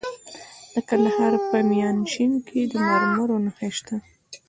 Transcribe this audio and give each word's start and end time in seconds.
د 0.73 0.75
کندهار 0.89 1.33
په 1.49 1.57
میانشین 1.69 2.31
کې 2.47 2.59
د 2.71 2.73
مرمرو 2.89 3.37
نښې 3.45 3.69
شته. 3.77 3.95